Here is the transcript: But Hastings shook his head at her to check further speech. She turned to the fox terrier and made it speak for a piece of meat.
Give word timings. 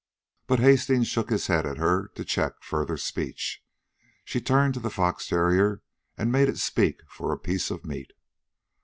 But 0.47 0.57
Hastings 0.59 1.07
shook 1.07 1.29
his 1.29 1.45
head 1.45 1.63
at 1.63 1.77
her 1.77 2.07
to 2.15 2.25
check 2.25 2.63
further 2.63 2.97
speech. 2.97 3.63
She 4.25 4.41
turned 4.41 4.73
to 4.73 4.79
the 4.79 4.89
fox 4.89 5.27
terrier 5.27 5.83
and 6.17 6.31
made 6.31 6.49
it 6.49 6.57
speak 6.57 7.01
for 7.07 7.31
a 7.31 7.37
piece 7.37 7.69
of 7.69 7.85
meat. 7.85 8.09